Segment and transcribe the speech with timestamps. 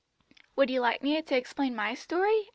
[0.55, 2.49] "Would you like me to explain my story?"